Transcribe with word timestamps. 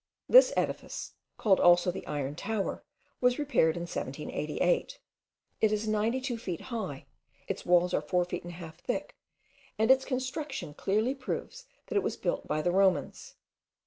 This 0.27 0.51
edifice, 0.57 1.13
called 1.37 1.59
also 1.59 1.91
the 1.91 2.07
Iron 2.07 2.33
Tower, 2.33 2.83
was 3.19 3.37
repaired 3.37 3.77
in 3.77 3.81
1788. 3.83 4.99
It 5.61 5.71
is 5.71 5.87
ninety 5.87 6.19
two 6.19 6.39
feet 6.39 6.59
high, 6.73 7.05
its 7.47 7.67
walls 7.67 7.93
are 7.93 8.01
four 8.01 8.25
feet 8.25 8.43
and 8.43 8.51
a 8.53 8.55
half 8.55 8.79
thick, 8.79 9.15
and 9.77 9.91
its 9.91 10.03
construction 10.03 10.73
clearly 10.73 11.13
proves 11.13 11.67
that 11.85 11.97
it 11.97 12.01
was 12.03 12.17
built 12.17 12.47
by 12.47 12.63
the 12.63 12.71
Romans. 12.71 13.35